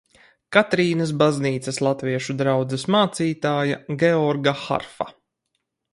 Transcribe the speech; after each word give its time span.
Katrīnas 0.55 1.11
baznīcas 1.23 1.77
latviešu 1.87 2.35
draudzes 2.41 2.87
mācītāja 2.95 3.79
Georga 4.05 4.59
Harfa. 4.67 5.13